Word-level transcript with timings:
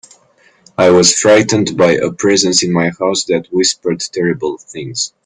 I 0.79 0.89
was 0.89 1.13
frightened 1.15 1.77
by 1.77 1.91
a 1.91 2.11
presence 2.11 2.63
in 2.63 2.73
my 2.73 2.89
house 2.89 3.25
that 3.25 3.53
whispered 3.53 3.99
terrible 3.99 4.57
things. 4.57 5.13